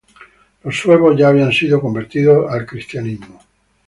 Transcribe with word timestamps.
Los 0.63 0.79
suevos 0.79 1.15
ya 1.15 1.27
habían 1.27 1.51
sido 1.51 1.79
convertidos 1.79 2.49
al 2.51 2.65
cristianismo. 2.65 3.39